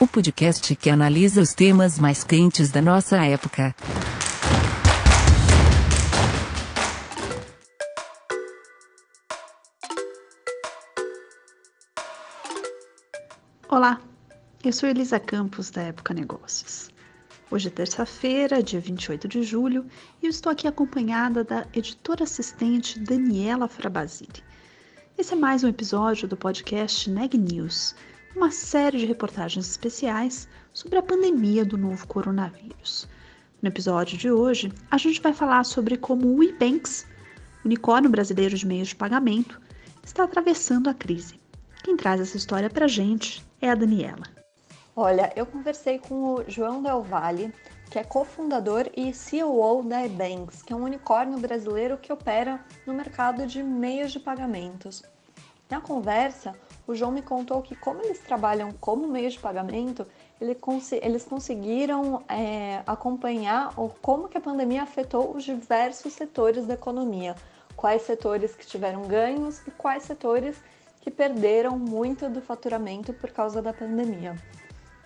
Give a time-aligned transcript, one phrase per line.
[0.00, 3.74] o podcast que analisa os temas mais quentes da nossa época.
[13.68, 14.00] Olá,
[14.64, 16.90] eu sou Elisa Campos da Época Negócios.
[17.50, 19.86] Hoje é terça-feira, dia 28 de julho,
[20.20, 24.42] e eu estou aqui acompanhada da editora assistente Daniela Frabasile.
[25.16, 27.94] Esse é mais um episódio do podcast Neg News,
[28.34, 33.08] uma série de reportagens especiais sobre a pandemia do novo coronavírus.
[33.62, 37.06] No episódio de hoje, a gente vai falar sobre como o Ebanks,
[37.64, 39.60] unicórnio brasileiro de meios de pagamento,
[40.02, 41.40] está atravessando a crise.
[41.84, 44.24] Quem traz essa história para a gente é a Daniela.
[44.96, 47.52] Olha, eu conversei com o João Del Valle,
[47.90, 52.92] que é cofundador e CEO da Ebanks, que é um unicórnio brasileiro que opera no
[52.92, 55.02] mercado de meios de pagamentos.
[55.70, 56.54] Na conversa,
[56.86, 60.06] o João me contou que como eles trabalham como meio de pagamento,
[60.40, 67.34] eles conseguiram é, acompanhar como que a pandemia afetou os diversos setores da economia,
[67.74, 70.56] quais setores que tiveram ganhos e quais setores
[71.00, 74.36] que perderam muito do faturamento por causa da pandemia.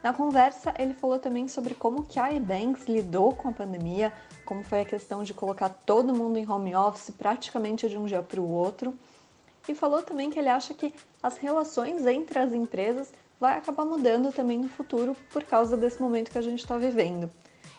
[0.03, 4.13] Na conversa, ele falou também sobre como que a Ebanks lidou com a pandemia,
[4.45, 8.23] como foi a questão de colocar todo mundo em home office praticamente de um dia
[8.23, 8.95] para o outro,
[9.69, 14.33] e falou também que ele acha que as relações entre as empresas vai acabar mudando
[14.33, 17.31] também no futuro por causa desse momento que a gente está vivendo.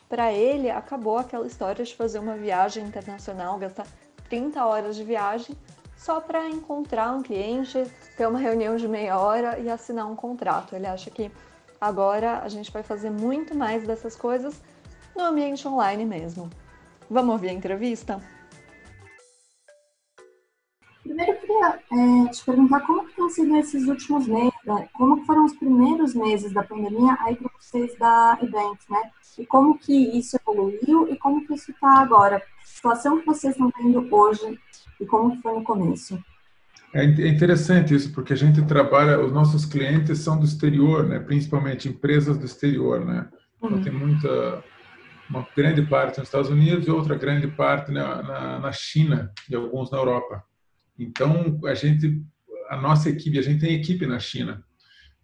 [0.08, 3.88] Para ele, acabou aquela história de fazer uma viagem internacional, gastar
[4.30, 5.56] 30 horas de viagem
[5.96, 7.84] só para encontrar um cliente,
[8.16, 10.76] ter uma reunião de meia hora e assinar um contrato.
[10.76, 11.30] Ele acha que
[11.80, 14.62] Agora a gente vai fazer muito mais dessas coisas
[15.16, 16.50] no ambiente online mesmo.
[17.10, 18.22] Vamos ouvir a entrevista?
[21.02, 24.88] Primeiro queria é, te perguntar como que têm sido esses últimos meses, né?
[24.94, 29.02] como foram os primeiros meses da pandemia aí para vocês da Event, né?
[29.38, 32.38] E como que isso evoluiu e como que isso está agora?
[32.38, 34.60] A situação que vocês estão vendo hoje
[35.00, 36.22] e como que foi no começo?
[36.94, 41.20] É, é interessante isso, porque a gente trabalha, os nossos clientes são do exterior, né?
[41.20, 43.06] principalmente empresas do exterior.
[43.06, 43.30] Né?
[43.58, 43.82] Então, uhum.
[43.82, 44.64] tem muita,
[45.30, 49.56] uma grande parte nos Estados Unidos e outra grande parte na, na, na China e
[49.56, 50.44] alguns na Europa.
[51.00, 52.22] Então, a gente,
[52.70, 54.64] a nossa equipe, a gente tem equipe na China.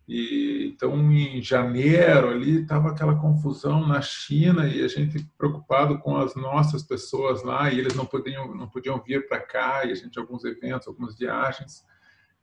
[0.08, 6.16] E, então, em janeiro ali estava aquela confusão na China e a gente preocupado com
[6.16, 9.96] as nossas pessoas lá e eles não podiam não podiam vir para cá e a
[9.96, 11.84] gente alguns eventos, algumas viagens.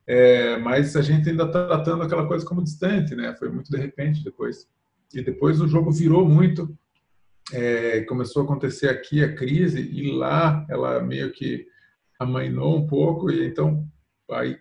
[0.04, 3.34] É, mas a gente ainda está tratando aquela coisa como distante, né?
[3.38, 4.68] Foi muito de repente depois.
[5.14, 6.76] E depois o jogo virou muito.
[7.52, 11.66] É, começou a acontecer aqui a crise e lá ela meio que
[12.22, 13.86] amainou um pouco e então
[14.30, 14.58] aí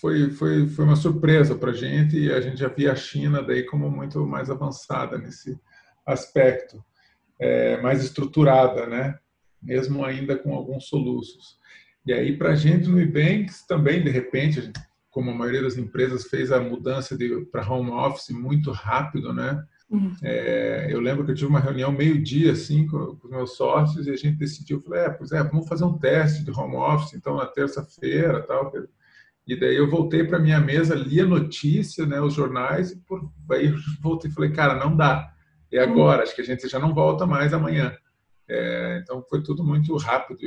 [0.00, 3.42] foi, foi, foi uma surpresa para a gente e a gente já via a China
[3.42, 5.58] daí como muito mais avançada nesse
[6.06, 6.82] aspecto,
[7.40, 9.18] é, mais estruturada, né?
[9.62, 11.58] mesmo ainda com alguns soluços.
[12.06, 14.72] E aí, para a gente no Ebanks também, de repente,
[15.10, 17.16] como a maioria das empresas fez a mudança
[17.50, 19.62] para home office muito rápido, né?
[19.90, 20.14] Uhum.
[20.22, 24.06] É, eu lembro que eu tive uma reunião meio-dia assim com, com, os meus sócios
[24.06, 27.14] e a gente decidiu, falei, é, pois é, vamos fazer um teste de home office
[27.14, 28.70] então na terça-feira, tal.
[29.46, 33.32] E daí eu voltei para minha mesa, li a notícia, né, os jornais, e por,
[33.50, 33.72] aí
[34.02, 35.32] voltei e falei, cara, não dá.
[35.72, 37.96] E agora, acho que a gente já não volta mais amanhã.
[38.46, 40.38] É, então foi tudo muito rápido.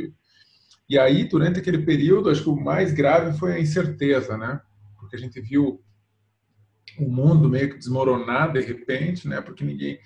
[0.90, 4.59] E aí, durante aquele período, acho que o mais grave foi a incerteza, né?
[5.00, 5.81] Porque a gente viu
[7.00, 9.42] o mundo meio que desmoronar de repente, né?
[9.42, 10.00] Porque ninguém,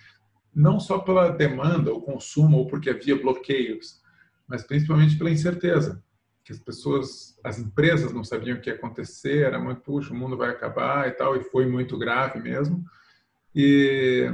[0.54, 4.02] não só pela demanda, o consumo, ou porque havia bloqueios,
[4.48, 6.04] mas principalmente pela incerteza
[6.46, 10.16] que as pessoas, as empresas não sabiam o que ia acontecer, era muito, puxa, o
[10.16, 12.86] mundo vai acabar e tal, e foi muito grave mesmo.
[13.54, 14.30] E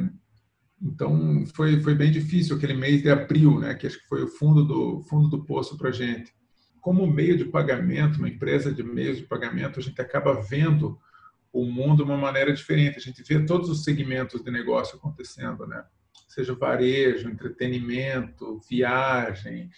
[0.81, 4.27] então foi foi bem difícil aquele mês de abril, né, que acho que foi o
[4.27, 6.33] fundo do fundo do poço para gente.
[6.81, 10.99] Como meio de pagamento, uma empresa de meios de pagamento, a gente acaba vendo
[11.51, 12.97] o mundo de uma maneira diferente.
[12.97, 15.83] A gente vê todos os segmentos de negócio acontecendo, né?
[16.27, 19.69] Seja varejo, entretenimento, viagem,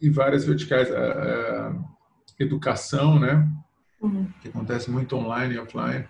[0.00, 0.90] e várias verticais.
[0.90, 1.94] A, a
[2.38, 3.48] educação, né?
[4.00, 4.28] Uhum.
[4.40, 6.06] Que acontece muito online e offline.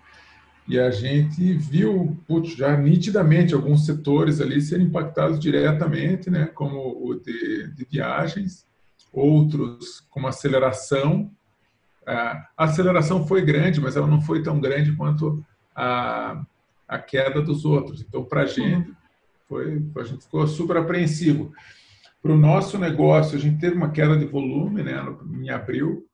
[0.67, 6.77] e a gente viu putz, já nitidamente alguns setores ali serem impactados diretamente, né, como
[6.77, 8.67] o de, de viagens,
[9.13, 11.31] outros como aceleração.
[12.05, 15.43] A aceleração foi grande, mas ela não foi tão grande quanto
[15.75, 16.43] a,
[16.87, 18.01] a queda dos outros.
[18.01, 18.93] Então, para a gente,
[19.47, 21.51] foi, a gente ficou super apreensivo.
[22.21, 24.95] Para o nosso negócio, a gente teve uma queda de volume né,
[25.33, 26.07] em abril,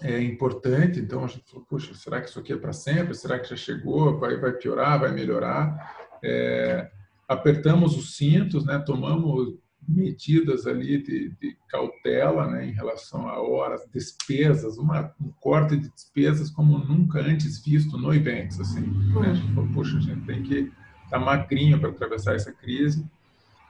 [0.00, 1.00] é importante.
[1.00, 3.14] Então a gente falou, puxa, será que isso aqui é para sempre?
[3.14, 4.18] Será que já chegou?
[4.18, 5.00] Vai, vai piorar?
[5.00, 5.94] Vai melhorar?
[6.22, 6.90] É,
[7.28, 8.78] apertamos os cintos, né?
[8.78, 9.58] Tomamos
[9.88, 12.66] medidas ali de, de, cautela, né?
[12.66, 18.12] Em relação a horas, despesas, uma, um corte de despesas como nunca antes visto no
[18.12, 18.80] Eventos, assim.
[18.80, 19.30] Né?
[19.30, 20.72] A gente falou, puxa, a gente tem que
[21.04, 23.06] estar tá magrinho para atravessar essa crise.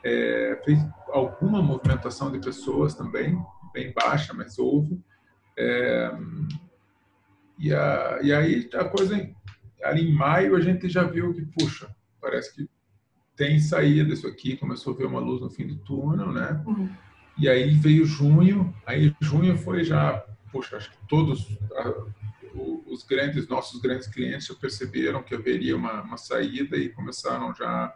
[0.05, 0.79] É, fez
[1.09, 3.39] alguma movimentação de pessoas também,
[3.73, 5.01] bem baixa, mas houve.
[5.59, 6.17] É,
[7.59, 9.17] e, a, e aí a coisa,
[9.83, 11.89] ali em maio a gente já viu que, puxa,
[12.21, 12.69] parece que
[13.37, 16.63] tem saída isso aqui, começou a ver uma luz no fim do túnel, né?
[16.67, 16.89] Uhum.
[17.39, 21.47] E aí veio junho, aí junho foi já, puxa, acho que todos
[22.87, 27.95] os grandes, nossos grandes clientes já perceberam que haveria uma, uma saída e começaram já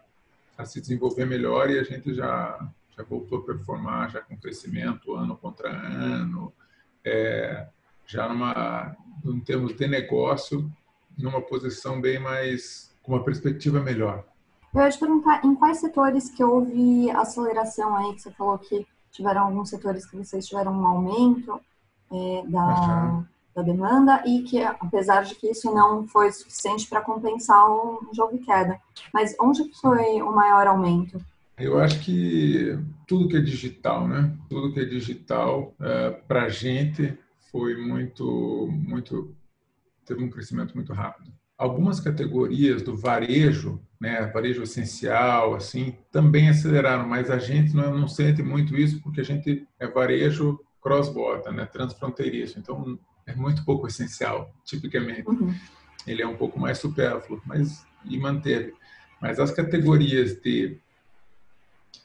[0.58, 5.14] a se desenvolver melhor e a gente já, já voltou a performar já com crescimento
[5.14, 6.52] ano contra ano,
[7.02, 7.66] é,
[8.06, 8.94] já numa,
[9.24, 10.70] em termos de negócio,
[11.16, 14.26] numa posição bem mais, com uma perspectiva melhor.
[14.72, 18.86] Eu ia te perguntar, em quais setores que houve aceleração aí, que você falou que
[19.10, 21.60] tiveram alguns setores que vocês tiveram um aumento
[22.12, 23.24] é, da,
[23.54, 28.38] da demanda e que, apesar de que isso não foi suficiente para compensar o jogo
[28.38, 28.78] de queda.
[29.12, 31.20] Mas onde foi o maior aumento?
[31.58, 34.34] Eu acho que tudo que é digital, né?
[34.48, 37.18] Tudo que é digital, é, para a gente
[37.50, 39.34] foi muito, muito,
[40.06, 41.30] teve um crescimento muito rápido.
[41.60, 48.08] Algumas categorias do varejo, né, varejo essencial, assim, também aceleraram, mas a gente não, não
[48.08, 52.58] sente muito isso porque a gente é varejo cross-border, né, transfronteiriço.
[52.58, 55.28] Então é muito pouco essencial, tipicamente.
[55.28, 55.54] Uhum.
[56.06, 58.72] Ele é um pouco mais supérfluo, mas e manteve.
[59.20, 60.78] Mas as categorias de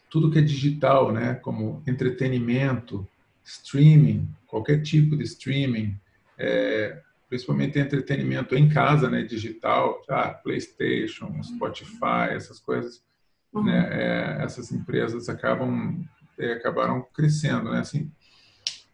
[0.10, 3.08] tudo que é digital, né, como entretenimento,
[3.44, 5.98] streaming, qualquer tipo de streaming,
[6.38, 7.02] é,
[7.36, 13.04] principalmente entretenimento em casa, né, digital, ah, PlayStation, Spotify, essas coisas,
[13.54, 13.66] uhum.
[13.66, 16.02] né, é, essas empresas acabam
[16.40, 18.10] é, acabaram crescendo, né, assim.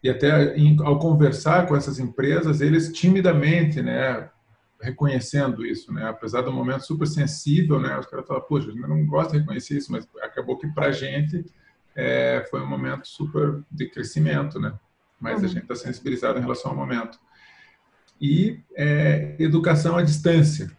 [0.02, 4.28] E até em, ao conversar com essas empresas, eles timidamente, né,
[4.80, 6.08] reconhecendo isso, né?
[6.08, 7.96] Apesar do momento super sensível, né?
[7.96, 10.90] Os caras falam, poxa, eu não gosto de reconhecer isso, mas acabou que para a
[10.90, 11.46] gente
[11.94, 14.74] é, foi um momento super de crescimento, né?
[15.20, 15.44] Mas uhum.
[15.44, 17.16] a gente está sensibilizado em relação ao momento.
[18.22, 20.70] E é, educação à distância.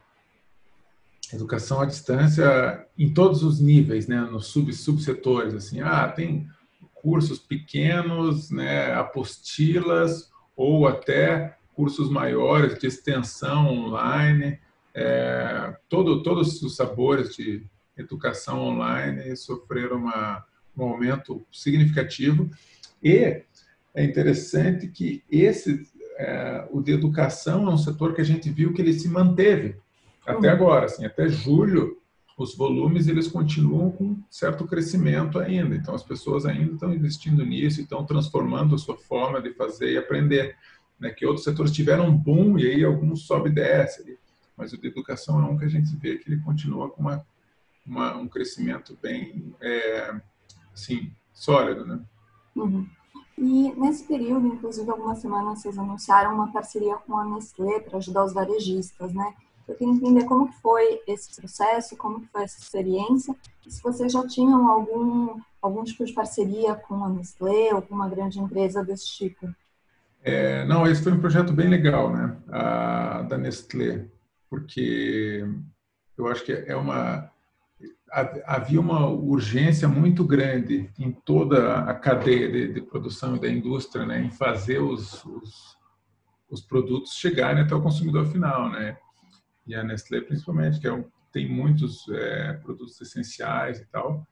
[1.34, 4.22] Educação à distância em todos os níveis, né?
[4.22, 6.48] Nos sub subsetores, assim, ah, tem
[6.94, 8.94] cursos pequenos, né?
[8.94, 14.60] Apostilas ou até cursos maiores de extensão online,
[14.94, 17.66] é, todo, todos os sabores de
[17.98, 20.46] educação online sofreram uma,
[20.78, 22.50] um aumento significativo
[23.04, 23.44] e
[23.96, 25.88] é interessante que esse
[26.18, 29.78] é, o de educação é um setor que a gente viu que ele se manteve
[30.26, 30.54] até uhum.
[30.54, 32.02] agora, assim, até julho
[32.38, 35.76] os volumes eles continuam com certo crescimento ainda.
[35.76, 39.98] Então as pessoas ainda estão investindo nisso, estão transformando a sua forma de fazer e
[39.98, 40.58] aprender
[41.00, 44.18] né, que outros setores tiveram um boom e aí alguns sobe e desce.
[44.58, 47.26] Mas o de educação é um que a gente vê que ele continua com uma,
[47.86, 50.16] uma um crescimento bem é,
[50.74, 51.86] assim, sólido.
[51.86, 52.00] Né?
[52.56, 52.88] Uhum.
[53.38, 58.26] E nesse período, inclusive, algumas semanas vocês anunciaram uma parceria com a Nestlé para ajudar
[58.26, 59.34] os varejistas, né?
[59.68, 63.36] Eu queria entender como foi esse processo, como foi essa experiência,
[63.66, 67.96] e se vocês já tinham algum, algum tipo de parceria com a Nestlé ou com
[67.96, 69.54] uma grande empresa desse tipo.
[70.22, 74.06] É, não, esse foi um projeto bem legal, né, a, da Nestlé,
[74.50, 75.46] porque
[76.18, 77.33] eu acho que é uma
[78.46, 84.22] havia uma urgência muito grande em toda a cadeia de, de produção da indústria, né,
[84.22, 85.78] em fazer os, os,
[86.48, 88.98] os, produtos chegarem até o consumidor final, né,
[89.66, 94.28] e a Nestlé principalmente, que é um, tem muitos é, produtos essenciais e tal,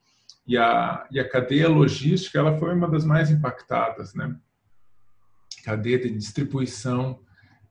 [0.46, 4.36] e a, e a cadeia logística ela foi uma das mais impactadas, né,
[5.66, 7.20] cadeia de distribuição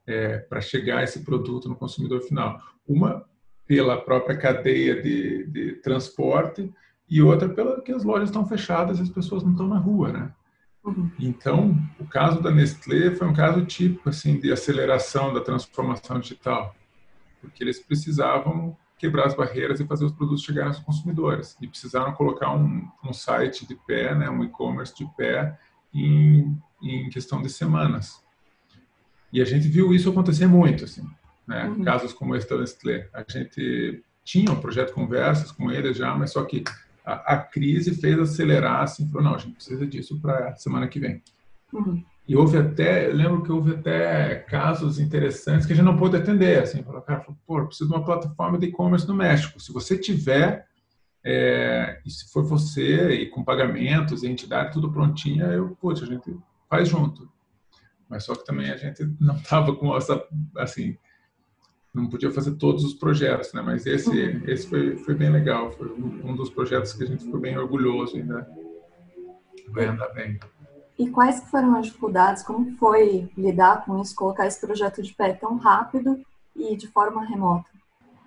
[0.07, 2.61] é, para chegar esse produto no consumidor final.
[2.87, 3.25] Uma
[3.71, 6.75] pela própria cadeia de, de transporte
[7.09, 10.11] e outra pela que as lojas estão fechadas e as pessoas não estão na rua,
[10.11, 10.33] né?
[10.83, 11.09] Uhum.
[11.21, 16.75] Então, o caso da Nestlé foi um caso típico assim de aceleração da transformação digital.
[17.41, 21.57] porque eles precisavam quebrar as barreiras e fazer os produtos chegarem aos consumidores.
[21.61, 25.57] E precisaram colocar um, um site de pé, né, um e-commerce de pé,
[25.95, 28.21] em, em questão de semanas.
[29.33, 31.09] E a gente viu isso acontecer muito, assim,
[31.47, 31.67] né?
[31.67, 31.85] Uhum.
[31.85, 33.09] Casos como esse da Nestlé.
[33.13, 36.63] A gente tinha um projeto de conversas com eles já, mas só que
[37.05, 41.01] a, a crise fez acelerar, assim, falou, não, a gente precisa disso para semana que
[41.01, 41.23] vem.
[41.73, 42.05] Uhum.
[42.29, 46.17] E houve até, eu lembro que houve até casos interessantes que a gente não pôde
[46.17, 49.59] atender, assim, falou, cara, pô, preciso de uma plataforma de e-commerce no México.
[49.59, 50.65] Se você tiver,
[51.25, 56.07] é, e se for você, e com pagamentos, e entidade, tudo prontinha, eu, putz, a
[56.07, 56.37] gente
[56.69, 57.29] faz junto.
[58.09, 60.23] Mas só que também a gente não estava com essa,
[60.57, 60.97] assim,
[61.93, 63.63] não podia fazer todos os projetos, né?
[63.63, 64.43] Mas esse, uhum.
[64.47, 68.17] esse foi, foi bem legal, foi um dos projetos que a gente ficou bem orgulhoso
[68.17, 68.49] ainda.
[69.69, 70.39] Vai andar bem.
[70.99, 72.43] E quais foram as dificuldades?
[72.43, 76.21] Como foi lidar com isso, colocar esse projeto de pé tão rápido
[76.55, 77.71] e de forma remota?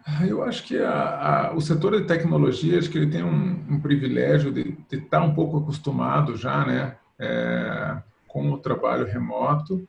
[0.05, 3.63] Ah, eu acho que a, a, o setor de tecnologia, acho que ele tem um,
[3.69, 9.87] um privilégio de, de, estar um pouco acostumado já, né, é, com o trabalho remoto.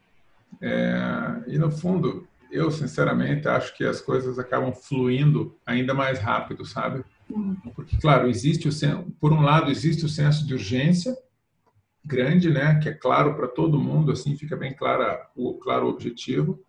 [0.60, 6.64] É, e no fundo, eu sinceramente acho que as coisas acabam fluindo ainda mais rápido,
[6.64, 7.04] sabe?
[7.28, 7.56] Uhum.
[7.74, 11.16] Porque, claro, existe o por um lado existe o senso de urgência
[12.04, 15.88] grande, né, que é claro para todo mundo, assim fica bem clara o claro o
[15.88, 16.60] objetivo,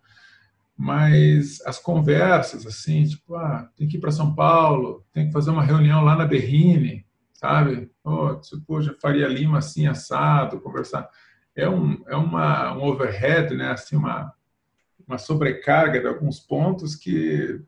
[0.76, 5.50] mas as conversas assim, tipo, ah, tem que ir para São Paulo, tem que fazer
[5.50, 7.90] uma reunião lá na Berrine, sabe?
[8.02, 11.08] Oh, tipo, já Faria Lima assim assado, conversar
[11.56, 14.32] é um é uma um overhead, né, assim uma
[15.06, 17.60] uma sobrecarga de alguns pontos que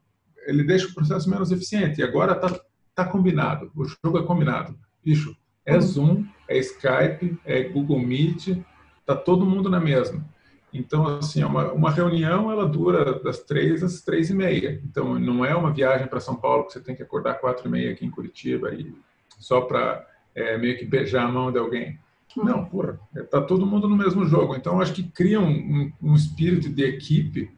[0.46, 2.00] ele deixa o processo menos eficiente.
[2.00, 2.60] E agora está
[2.94, 4.76] tá combinado, o jogo é combinado.
[5.04, 5.80] Bicho, é uhum.
[5.80, 8.58] Zoom, é Skype, é Google Meet,
[9.06, 10.24] tá todo mundo na mesma.
[10.72, 14.80] Então, assim, é uma, uma reunião ela dura das três às três e meia.
[14.84, 17.70] Então, não é uma viagem para São Paulo que você tem que acordar quatro e
[17.70, 18.94] meia aqui em Curitiba e
[19.38, 21.98] só para é, meio que beijar a mão de alguém.
[22.44, 22.98] Não, porra,
[23.30, 24.54] tá todo mundo no mesmo jogo.
[24.54, 27.50] Então, acho que cria um, um, um espírito de equipe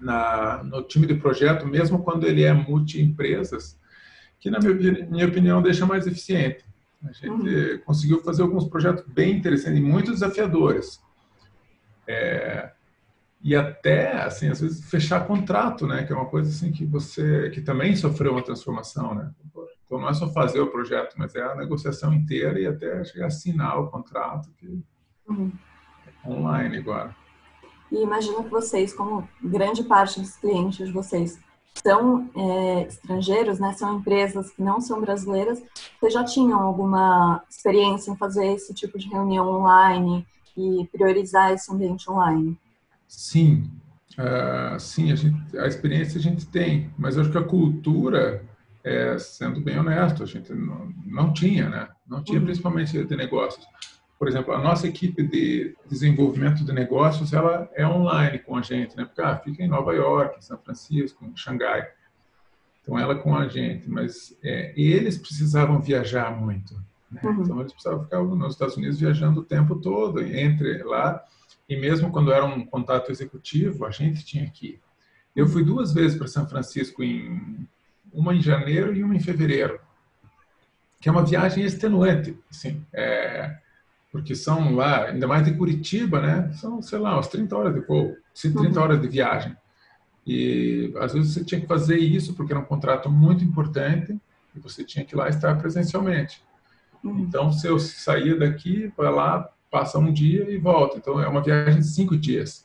[0.00, 3.78] na, no time de projeto, mesmo quando ele é multi-empresas,
[4.38, 6.64] que, na minha, minha, opinião, deixa mais eficiente.
[7.02, 7.78] A gente uhum.
[7.84, 11.00] conseguiu fazer alguns projetos bem interessantes e muito desafiadores.
[12.06, 12.70] É,
[13.42, 16.04] e até, assim, às vezes, fechar contrato, né?
[16.04, 17.50] Que é uma coisa, assim, que você...
[17.50, 19.30] que também sofreu uma transformação, né?
[19.86, 23.80] Então, não é só fazer o projeto, mas é a negociação inteira e até assinar
[23.80, 24.82] o contrato, que
[25.28, 25.52] uhum.
[26.24, 27.14] é online agora.
[27.90, 31.38] E imagino que vocês, como grande parte dos clientes de vocês,
[31.74, 33.72] são é, estrangeiros, né?
[33.74, 35.62] São empresas que não são brasileiras.
[36.00, 40.26] Vocês já tinham alguma experiência em fazer esse tipo de reunião online
[40.56, 42.58] e priorizar esse ambiente online?
[43.06, 43.70] Sim,
[44.18, 48.42] uh, sim, a, gente, a experiência a gente tem, mas acho que a cultura
[48.86, 51.88] é, sendo bem honesto, a gente não, não tinha, né?
[52.06, 52.44] Não tinha, uhum.
[52.44, 53.66] principalmente de negócios.
[54.16, 58.96] Por exemplo, a nossa equipe de desenvolvimento de negócios, ela é online com a gente,
[58.96, 59.04] né?
[59.04, 61.84] Porque ah, fica em Nova York, em São Francisco, em Xangai.
[62.80, 63.90] Então, ela com a gente.
[63.90, 66.74] Mas é, eles precisavam viajar muito.
[67.10, 67.20] Né?
[67.24, 67.42] Uhum.
[67.42, 71.20] Então, eles precisavam ficar nos Estados Unidos viajando o tempo todo, entre lá.
[71.68, 74.80] E mesmo quando era um contato executivo, a gente tinha que ir.
[75.34, 77.66] Eu fui duas vezes para São Francisco em
[78.16, 79.78] uma em janeiro e uma em fevereiro,
[81.00, 83.58] que é uma viagem extenuante, assim, é,
[84.10, 86.50] porque são lá, ainda mais de Curitiba, né?
[86.54, 88.82] São, sei lá, umas 30 horas de voo, 30 uhum.
[88.82, 89.54] horas de viagem.
[90.26, 94.18] E às vezes você tinha que fazer isso porque era um contrato muito importante
[94.54, 96.42] e você tinha que ir lá estar presencialmente.
[97.04, 97.20] Uhum.
[97.20, 100.96] Então, se eu saía daqui, vai lá, passa um dia e volta.
[100.96, 102.64] Então, é uma viagem de cinco dias.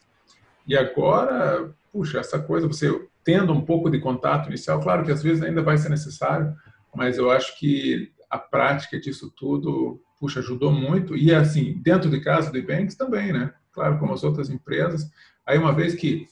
[0.66, 2.90] E agora, puxa, essa coisa, você
[3.24, 4.80] tendo um pouco de contato inicial.
[4.80, 6.56] Claro que às vezes ainda vai ser necessário,
[6.96, 11.16] mas eu acho que a prática disso tudo, puxa, ajudou muito.
[11.16, 13.54] E assim, dentro de casa do Ebanks também, né?
[13.72, 15.10] Claro, como as outras empresas.
[15.46, 16.28] Aí uma vez que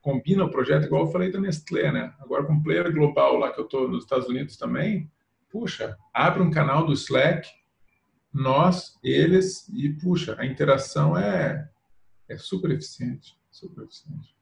[0.00, 2.12] combina o projeto, igual eu falei da Nestlé, né?
[2.20, 5.10] Agora com o player global lá que eu estou nos Estados Unidos também,
[5.50, 7.48] puxa, abre um canal do Slack,
[8.32, 11.70] nós, eles, e puxa, a interação é,
[12.28, 14.33] é super eficiente, super eficiente.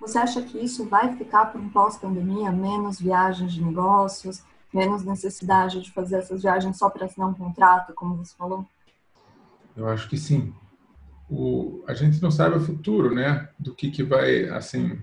[0.00, 2.52] Você acha que isso vai ficar para um pós-pandemia?
[2.52, 7.92] Menos viagens de negócios, menos necessidade de fazer essas viagens só para assinar um contrato,
[7.94, 8.66] como você falou?
[9.76, 10.54] Eu acho que sim.
[11.28, 13.48] O, a gente não sabe o futuro, né?
[13.58, 14.98] Do que, que vai, assim,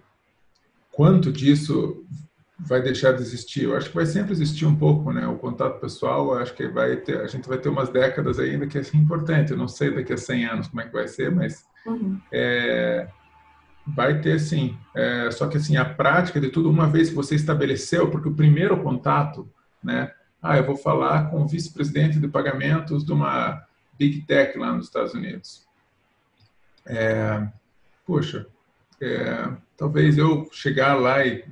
[0.92, 2.04] quanto disso
[2.58, 3.64] vai deixar de existir.
[3.64, 5.28] Eu acho que vai sempre existir um pouco, né?
[5.28, 8.78] O contato pessoal, acho que vai ter, a gente vai ter umas décadas ainda que
[8.78, 9.52] é importante.
[9.52, 12.20] Eu não sei daqui a 100 anos como é que vai ser, mas uhum.
[12.32, 13.08] é,
[13.88, 14.78] vai ter sim.
[14.96, 18.36] É, só que assim, a prática de tudo, uma vez que você estabeleceu, porque o
[18.36, 19.50] primeiro contato,
[19.84, 20.12] né?
[20.42, 23.64] Ah, eu vou falar com o vice-presidente de pagamentos de uma
[23.98, 25.66] Big Tech lá nos Estados Unidos.
[26.86, 27.48] É,
[28.06, 28.46] poxa,
[29.02, 31.44] é, talvez eu chegar lá e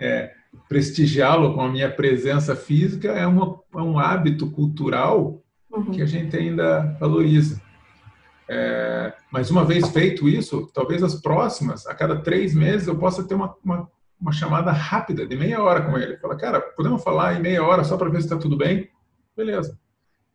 [0.00, 0.32] é,
[0.68, 5.90] prestigiá-lo com a minha presença física é, uma, é um hábito cultural uhum.
[5.90, 7.60] que a gente ainda valoriza.
[8.50, 13.22] É, mas uma vez feito isso, talvez as próximas, a cada três meses, eu possa
[13.22, 16.16] ter uma, uma, uma chamada rápida, de meia hora com ele.
[16.16, 18.90] Fala, cara, podemos falar em meia hora só para ver se está tudo bem?
[19.36, 19.78] Beleza.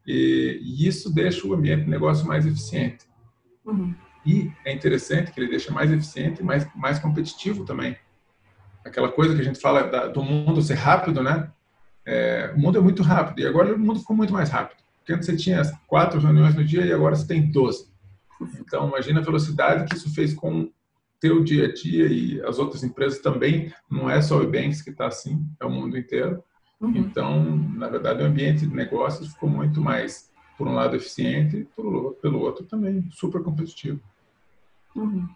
[0.05, 3.05] E, e, isso deixa o ambiente de negócio mais eficiente.
[3.65, 3.95] Uhum.
[4.25, 7.97] E é interessante que ele deixa mais eficiente e mais, mais competitivo também.
[8.85, 11.49] Aquela coisa que a gente fala da, do mundo ser rápido, né?
[12.05, 14.83] É, o mundo é muito rápido e agora o mundo ficou muito mais rápido.
[14.97, 17.92] Porque antes você tinha quatro reuniões no dia e agora você tem doze.
[18.59, 20.71] Então, imagina a velocidade que isso fez com o
[21.19, 23.73] teu dia a dia e as outras empresas também.
[23.89, 26.43] Não é só o Ebanks que está assim, é o mundo inteiro.
[26.81, 26.97] Uhum.
[26.97, 27.43] Então,
[27.75, 32.15] na verdade, o ambiente de negócios ficou muito mais, por um lado, eficiente e por,
[32.15, 34.01] pelo outro também super competitivo.
[34.95, 35.27] Uhum.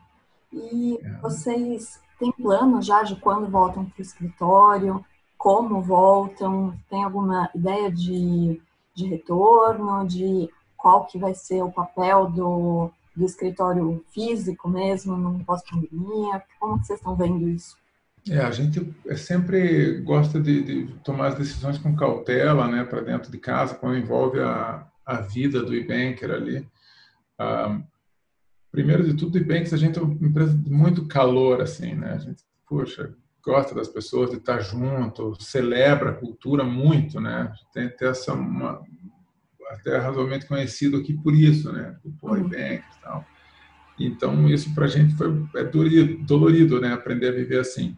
[0.52, 1.18] E é.
[1.22, 5.06] vocês têm plano já de quando voltam para o escritório?
[5.38, 6.78] Como voltam?
[6.90, 8.62] Tem alguma ideia de,
[8.94, 10.06] de retorno?
[10.06, 16.44] De qual que vai ser o papel do, do escritório físico mesmo no pós-pandemia?
[16.60, 17.76] Como vocês estão vendo isso?
[18.30, 23.32] É, a gente sempre gosta de, de, tomar as decisões com cautela, né, para dentro
[23.32, 26.68] de casa, quando envolve a, a vida do e-banker ali.
[27.40, 27.80] Ah,
[28.72, 32.14] primeiro de tudo, e-banks, a gente é uma empresa de muito calor, assim, né?
[32.14, 37.54] A gente, poxa, gosta das pessoas, de estar junto, celebra a cultura muito, né?
[37.74, 38.82] Tem, tem essa uma,
[39.70, 41.96] até razoavelmente conhecido aqui por isso, né?
[42.04, 42.50] O Power uhum.
[42.50, 43.26] Bank e tal.
[44.00, 46.94] Então, isso para a gente foi é dolorido, dolorido, né?
[46.94, 47.98] Aprender a viver assim.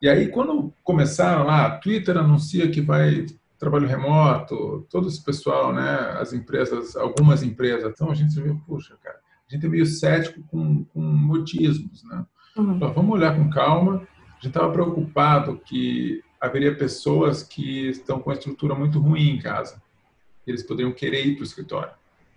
[0.00, 3.26] E aí, quando começaram lá, Twitter anuncia que vai
[3.58, 6.16] trabalho remoto, todo esse pessoal, né?
[6.18, 10.42] As empresas, algumas empresas, então a gente vê, puxa, cara, a gente é meio cético
[10.44, 12.24] com, com modismos, né?
[12.56, 12.76] Uhum.
[12.76, 13.96] Então, vamos olhar com calma.
[13.96, 19.38] A gente estava preocupado que haveria pessoas que estão com a estrutura muito ruim em
[19.38, 19.80] casa
[20.50, 21.92] eles poderiam querer ir para o escritório.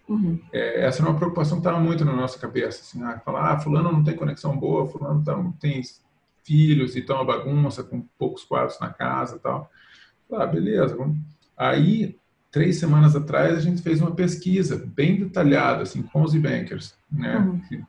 [0.08, 0.40] Uhum.
[0.52, 2.82] É, essa era uma preocupação que estava muito na nossa cabeça.
[2.82, 5.82] Assim, ah, falar, ah, fulano não tem conexão boa, fulano tá, tem
[6.44, 9.70] filhos e está uma bagunça com poucos quartos na casa tal.
[10.32, 10.96] Ah, beleza.
[10.96, 11.18] Vamos.
[11.56, 12.18] Aí,
[12.52, 17.38] três semanas atrás, a gente fez uma pesquisa bem detalhada assim, com os e-bankers, né?
[17.38, 17.84] Uhum.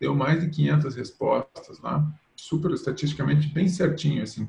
[0.00, 4.48] Deu mais de 500 respostas lá, super estatisticamente bem certinho, assim.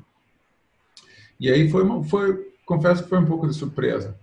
[1.38, 4.18] E aí foi, uma, foi confesso que foi um pouco de surpresa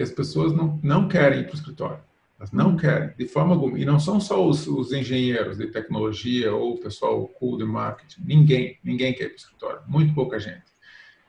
[0.00, 2.00] que as pessoas não, não querem ir para o escritório.
[2.38, 3.78] Elas não querem, de forma alguma.
[3.78, 8.22] E não são só os, os engenheiros de tecnologia ou o pessoal cool de marketing.
[8.24, 9.82] Ninguém, ninguém quer ir para o escritório.
[9.86, 10.64] Muito pouca gente.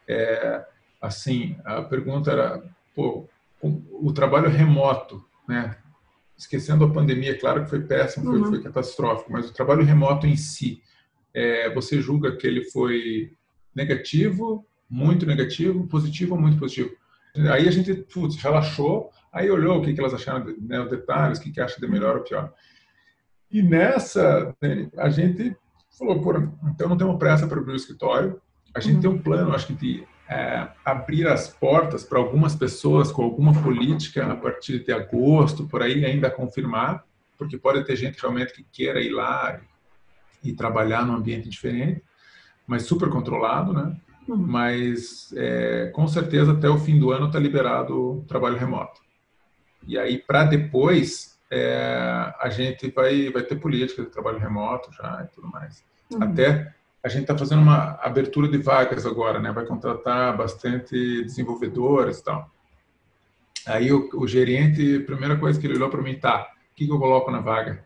[0.08, 0.66] É,
[1.02, 2.64] assim, a pergunta era,
[2.96, 3.28] pô,
[3.62, 5.76] o trabalho remoto, né?
[6.38, 8.50] Esquecendo a pandemia, claro que foi péssimo, foi, uhum.
[8.52, 10.82] foi catastrófico, mas o trabalho remoto em si,
[11.34, 13.34] é, você julga que ele foi
[13.76, 17.01] negativo, muito negativo, positivo ou muito positivo?
[17.36, 21.40] Aí a gente, putz, relaxou, aí olhou o que, que elas acharam, né, os detalhes,
[21.40, 22.54] o que, que acha de melhor ou pior.
[23.50, 24.54] E nessa,
[24.98, 25.56] a gente
[25.98, 28.42] falou, por então não temos pressa para abrir o escritório,
[28.74, 29.02] a gente uhum.
[29.02, 33.54] tem um plano, acho que de é, abrir as portas para algumas pessoas com alguma
[33.62, 37.04] política a partir de agosto, por aí ainda confirmar,
[37.38, 39.60] porque pode ter gente realmente que queira ir lá
[40.42, 42.02] e, e trabalhar num ambiente diferente,
[42.66, 43.98] mas super controlado, né?
[44.28, 44.38] Uhum.
[44.38, 49.02] Mas, é, com certeza, até o fim do ano está liberado o trabalho remoto.
[49.88, 55.26] E aí, para depois, é, a gente vai, vai ter política de trabalho remoto já
[55.26, 55.84] e tudo mais.
[56.12, 56.24] Uhum.
[56.24, 59.52] Até a gente está fazendo uma abertura de vagas agora, né?
[59.52, 62.50] Vai contratar bastante desenvolvedores e tal.
[63.66, 66.86] Aí o, o gerente, a primeira coisa que ele olhou para mim, tá, o que,
[66.86, 67.84] que eu coloco na vaga?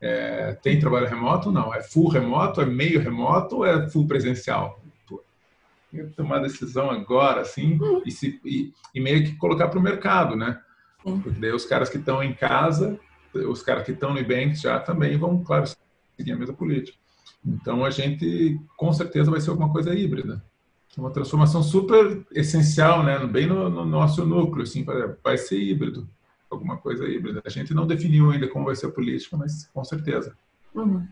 [0.00, 1.52] É, tem trabalho remoto?
[1.52, 1.74] Não.
[1.74, 2.60] É full remoto?
[2.60, 3.56] É meio remoto?
[3.56, 4.79] Ou é full presencial?
[5.90, 8.02] Tem que tomar decisão agora, assim, uhum.
[8.06, 10.60] e, se, e, e, meio que colocar para o mercado, né?
[11.04, 11.20] Uhum.
[11.20, 12.98] Porque daí os caras que estão em casa,
[13.34, 15.64] os caras que estão no Ebank já também vão, claro,
[16.16, 16.98] seguir a mesma política.
[17.44, 20.42] Então a gente, com certeza, vai ser alguma coisa híbrida.
[20.96, 23.18] Uma transformação super essencial, né?
[23.26, 24.84] Bem no, no nosso núcleo, assim,
[25.22, 26.08] vai ser híbrido,
[26.50, 27.40] alguma coisa híbrida.
[27.44, 30.36] A gente não definiu ainda como vai ser a política, mas com certeza.
[30.74, 31.06] Uhum.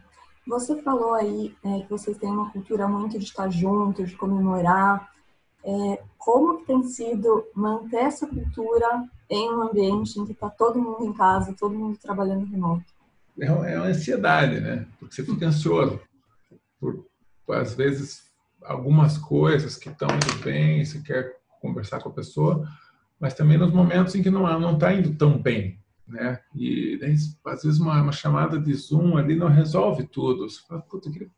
[0.49, 5.13] Você falou aí é, que vocês têm uma cultura muito de estar juntos, de comemorar.
[5.63, 11.05] É, como tem sido manter essa cultura em um ambiente em que está todo mundo
[11.05, 12.85] em casa, todo mundo trabalhando remoto?
[13.39, 14.87] É, é uma ansiedade, né?
[14.99, 16.01] Porque você fica ansioso.
[16.81, 17.07] por
[17.51, 18.25] às vezes
[18.63, 22.67] algumas coisas que estão indo bem, você quer conversar com a pessoa,
[23.21, 26.41] mas também nos momentos em que não não está indo tão bem, né?
[26.55, 27.15] E daí,
[27.47, 30.49] às vezes uma, uma, chamada de Zoom ali não resolve tudo.
[30.49, 31.29] Você fala, puta, queria...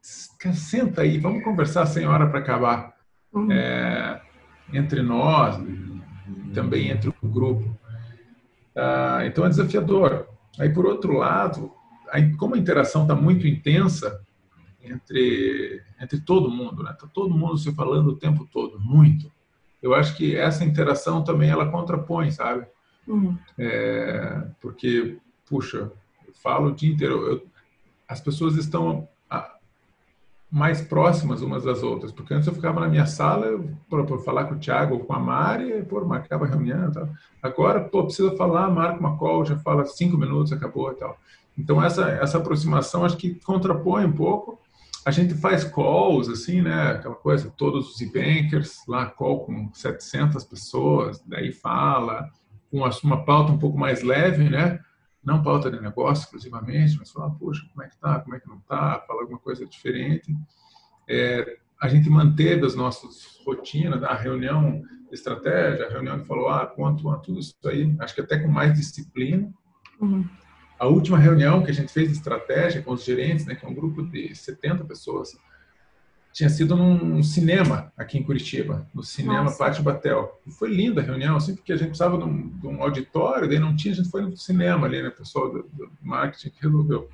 [0.00, 2.94] senta aí, vamos conversar sem hora para acabar.
[3.32, 3.50] Uhum.
[3.52, 4.20] É,
[4.72, 5.56] entre nós,
[6.52, 7.76] também entre o grupo.
[8.74, 10.28] Ah, então é desafiador.
[10.58, 11.72] Aí, por outro lado,
[12.10, 14.20] aí, como a interação está muito intensa
[14.82, 16.92] entre, entre todo mundo, né?
[16.98, 19.30] Tá todo mundo se falando o tempo todo, muito.
[19.82, 22.66] Eu acho que essa interação também ela contrapõe, sabe?
[23.06, 23.36] Uhum.
[23.58, 25.90] É, porque, puxa,
[26.26, 27.46] eu falo o dia inteiro, eu,
[28.08, 29.08] as pessoas estão
[30.50, 34.54] mais próximas umas das outras, porque antes eu ficava na minha sala para falar com
[34.54, 37.08] o Thiago ou com a Mari, pô, marcava a reunião e tal.
[37.42, 41.18] Agora, pô, precisa falar, marca uma call, já fala cinco minutos, acabou e tal.
[41.58, 44.60] Então, essa, essa aproximação acho que contrapõe um pouco.
[45.04, 50.44] A gente faz calls, assim, né, aquela coisa, todos os e-bankers, lá call com 700
[50.44, 52.28] pessoas, daí fala,
[53.00, 54.80] com uma pauta um pouco mais leve, né,
[55.26, 58.48] não pauta de negócio exclusivamente, mas falar, poxa, como é que tá, como é que
[58.48, 60.32] não tá, falar alguma coisa diferente.
[61.08, 66.48] É, a gente manteve as nossas rotinas, a reunião de estratégia, a reunião que falou,
[66.48, 69.52] ah, quanto, tudo isso aí, acho que até com mais disciplina.
[70.00, 70.24] Uhum.
[70.78, 73.68] A última reunião que a gente fez de estratégia com os gerentes, né, que é
[73.68, 75.36] um grupo de 70 pessoas,
[76.36, 79.56] tinha sido num cinema aqui em Curitiba, no cinema Nossa.
[79.56, 80.38] Pátio Batel.
[80.46, 83.48] E foi linda a reunião, assim, porque a gente precisava de um, de um, auditório,
[83.48, 86.50] daí não tinha, a gente foi no cinema ali, né, o pessoal do, do marketing
[86.50, 87.08] que resolveu.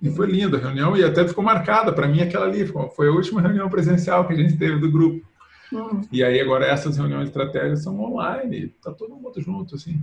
[0.00, 3.12] E foi linda a reunião e até ficou marcada para mim aquela ali, foi a
[3.12, 5.22] última reunião presencial que a gente teve do grupo.
[5.70, 6.00] Hum.
[6.10, 10.00] E aí agora essas reuniões estratégicas são online, tá todo mundo junto, assim.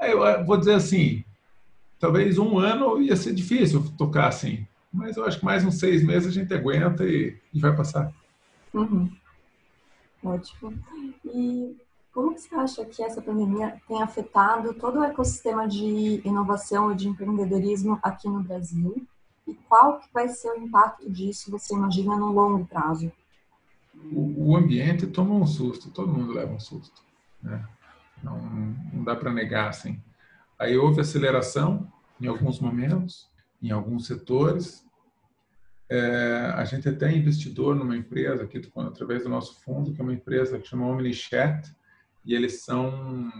[0.00, 1.22] Aí eu vou dizer assim,
[2.00, 6.04] talvez um ano ia ser difícil tocar assim, mas eu acho que mais uns seis
[6.04, 8.12] meses a gente aguenta e, e vai passar.
[8.72, 9.10] Uhum.
[10.22, 10.72] Ótimo.
[11.24, 11.76] E
[12.12, 17.08] como você acha que essa pandemia tem afetado todo o ecossistema de inovação e de
[17.08, 19.04] empreendedorismo aqui no Brasil?
[19.46, 23.12] E qual que vai ser o impacto disso, você imagina, no longo prazo?
[24.12, 27.02] O, o ambiente toma um susto, todo mundo leva um susto.
[27.42, 27.62] Né?
[28.22, 28.38] Não,
[28.92, 30.00] não dá para negar, assim.
[30.56, 33.28] Aí houve aceleração em alguns momentos,
[33.62, 34.84] em alguns setores,
[35.88, 40.04] é, a gente até é investidor numa empresa aqui, através do nosso fundo, que é
[40.04, 41.74] uma empresa que chama OmniChat,
[42.24, 43.30] e eles são,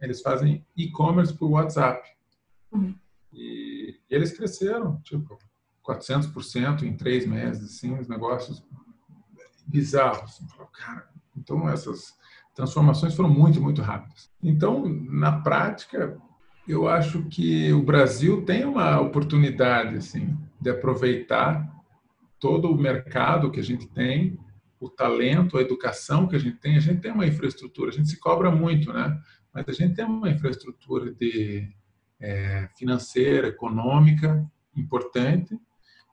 [0.00, 2.08] eles fazem e-commerce por WhatsApp.
[2.72, 2.94] Uhum.
[3.32, 5.38] E, e, eles cresceram, tipo,
[5.86, 8.64] 400% em três meses, assim, os negócios
[9.66, 10.40] bizarros.
[10.72, 12.16] Cara, então essas
[12.54, 14.30] transformações foram muito, muito rápidas.
[14.42, 16.20] Então, na prática,
[16.66, 21.68] eu acho que o Brasil tem uma oportunidade, assim, de aproveitar
[22.38, 24.38] todo o mercado que a gente tem,
[24.80, 28.08] o talento, a educação que a gente tem, a gente tem uma infraestrutura, a gente
[28.08, 29.20] se cobra muito, né?
[29.54, 31.68] Mas a gente tem uma infraestrutura de
[32.20, 34.44] é, financeira, econômica
[34.76, 35.58] importante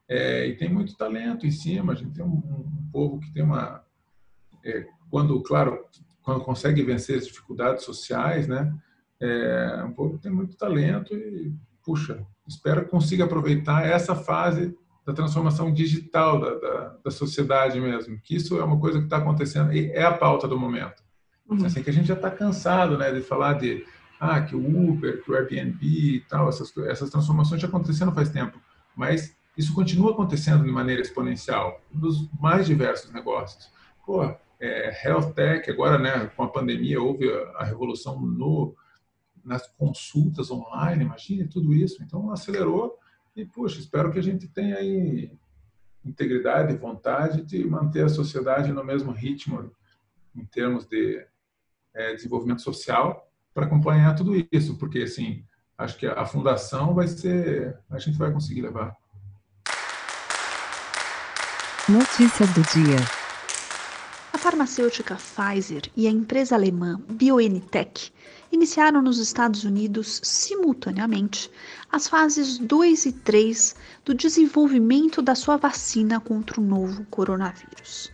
[0.08, 1.94] é, e tem muito talento em cima.
[1.94, 3.84] A gente tem um, um povo que tem uma,
[4.64, 5.86] é, quando claro,
[6.22, 8.72] quando consegue vencer as dificuldades sociais, né?
[9.22, 11.54] É um povo que tem muito talento e
[11.84, 18.20] puxa, espero que consiga aproveitar essa fase da transformação digital da, da, da, sociedade mesmo,
[18.22, 21.04] que isso é uma coisa que está acontecendo e é a pauta do momento.
[21.50, 21.66] Uhum.
[21.66, 23.84] Assim que a gente já está cansado, né, de falar de
[24.20, 28.30] ah, que o Uber, que o Airbnb e tal, essas, essas transformações já aconteceram faz
[28.30, 28.60] tempo,
[28.96, 33.72] mas isso continua acontecendo de maneira exponencial nos mais diversos negócios.
[34.06, 34.24] Pô,
[34.60, 38.76] é, health tech, agora, né, com a pandemia, houve a, a revolução no,
[39.44, 42.04] nas consultas online, imagine tudo isso.
[42.04, 42.98] Então, acelerou
[43.36, 45.32] e, puxa, espero que a gente tenha aí
[46.04, 49.72] integridade e vontade de manter a sociedade no mesmo ritmo
[50.36, 51.26] em termos de
[51.94, 55.44] é, desenvolvimento social para acompanhar tudo isso, porque, assim,
[55.78, 58.96] acho que a fundação vai ser, a gente vai conseguir levar.
[61.88, 63.19] Notícias do dia.
[64.40, 68.10] Farmacêutica Pfizer e a empresa alemã BioNTech
[68.50, 71.52] iniciaram nos Estados Unidos simultaneamente
[71.92, 73.76] as fases 2 e 3
[74.06, 78.10] do desenvolvimento da sua vacina contra o novo coronavírus.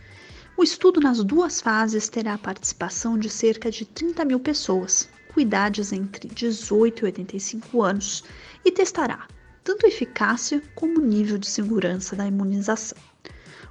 [0.56, 5.38] O estudo nas duas fases terá a participação de cerca de 30 mil pessoas, com
[5.38, 8.24] idades entre 18 e 85 anos,
[8.64, 9.28] e testará
[9.62, 12.98] tanto a eficácia como o nível de segurança da imunização.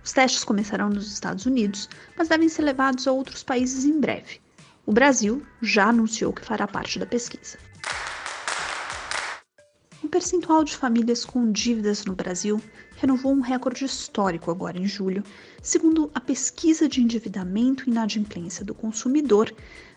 [0.05, 4.39] Os testes começarão nos Estados Unidos, mas devem ser levados a outros países em breve,
[4.85, 7.57] o Brasil já anunciou que fará parte da pesquisa.
[10.03, 12.61] O percentual de famílias com dívidas no Brasil
[12.97, 15.23] renovou um recorde histórico agora em julho,
[15.63, 19.51] segundo a pesquisa de endividamento e inadimplência do consumidor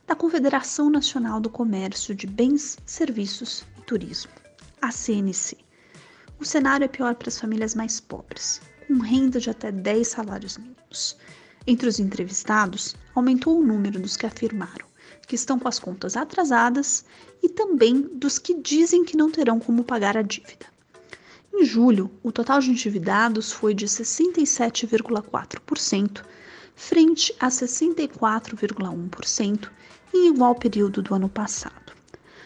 [0.07, 4.33] da Confederação Nacional do Comércio de Bens, Serviços e Turismo,
[4.81, 5.59] a CNC.
[6.41, 10.57] O cenário é pior para as famílias mais pobres, com renda de até 10 salários
[10.57, 11.19] mínimos.
[11.67, 14.89] Entre os entrevistados, aumentou o número dos que afirmaram
[15.27, 17.05] que estão com as contas atrasadas
[17.43, 20.65] e também dos que dizem que não terão como pagar a dívida.
[21.53, 26.25] Em julho, o total de endividados foi de 67,4%,
[26.75, 29.71] frente a 64,1%
[30.15, 31.93] em igual período do ano passado.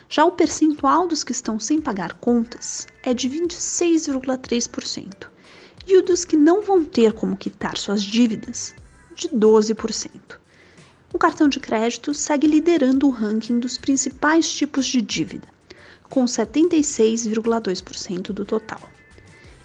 [0.09, 5.31] Já o percentual dos que estão sem pagar contas é de 26,3%
[5.87, 8.75] e o dos que não vão ter como quitar suas dívidas,
[9.15, 10.43] de 12%
[11.13, 15.47] o cartão de crédito segue liderando o ranking dos principais tipos de dívida,
[16.09, 18.81] com 76,2% do total.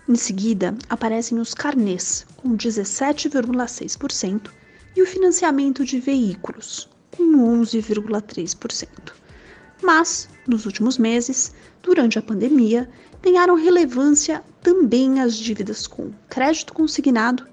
[0.10, 4.52] Em seguida, aparecem os carnês, com 17,6%,
[4.96, 7.24] e o financiamento de veículos, com
[7.62, 8.88] 11,3%.
[9.82, 12.90] Mas, nos últimos meses, durante a pandemia,
[13.22, 17.48] ganharam relevância também as dívidas com crédito consignado,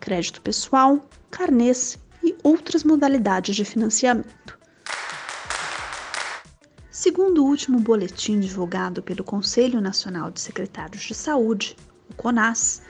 [0.00, 4.56] crédito pessoal, carnês e outras modalidades de financiamento.
[6.90, 11.76] Segundo o último boletim divulgado pelo Conselho Nacional de Secretários de Saúde,
[12.10, 12.82] o CONAS,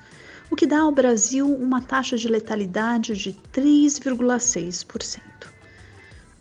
[0.51, 5.21] o que dá ao Brasil uma taxa de letalidade de 3,6%.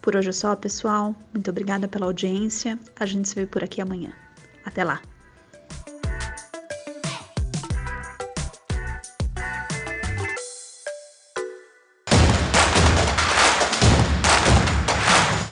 [0.02, 1.16] Por hoje é só, pessoal.
[1.34, 2.80] Muito obrigada pela audiência.
[3.00, 4.14] A gente se vê por aqui amanhã.
[4.64, 5.02] Até lá!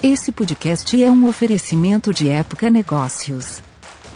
[0.04, 3.64] Esse podcast é um oferecimento de Época Negócios.